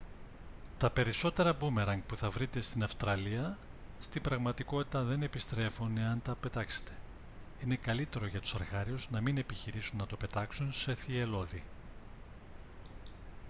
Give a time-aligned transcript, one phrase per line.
[0.77, 3.57] τα περισσότερα μπούμεραγκ που θα βρείτε στην αυστραλία
[3.99, 6.91] στην πραγματικότητα δεν επιστρέφουν εάν τα πετάξετε
[7.63, 11.63] είναι καλύτερο για τους αρχάριους να μην επιχειρήσουν να το πετάξουν σε θυελλώδη